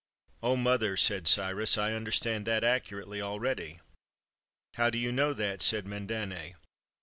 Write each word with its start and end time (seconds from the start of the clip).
"Oh, 0.41 0.55
mother," 0.55 0.97
said 0.97 1.27
Cyrus," 1.27 1.77
I 1.77 1.93
understand 1.93 2.47
that 2.47 2.63
accu 2.63 2.99
rately 3.03 3.21
already."" 3.21 3.81
How 4.77 4.89
do 4.89 4.97
you 4.97 5.11
know 5.11 5.31
that?" 5.33 5.61
said 5.61 5.85
Mandane. 5.85 6.55